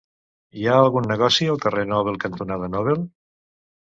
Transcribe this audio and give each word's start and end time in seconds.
Hi 0.59 0.63
ha 0.69 0.77
algun 0.85 1.07
negoci 1.11 1.49
al 1.55 1.59
carrer 1.65 1.83
Nobel 1.89 2.17
cantonada 2.23 2.71
Nobel? 2.77 3.05